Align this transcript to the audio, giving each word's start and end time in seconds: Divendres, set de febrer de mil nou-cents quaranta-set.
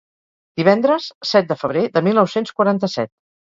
Divendres, 0.61 1.09
set 1.33 1.53
de 1.53 1.59
febrer 1.65 1.85
de 1.99 2.05
mil 2.09 2.19
nou-cents 2.23 2.57
quaranta-set. 2.59 3.15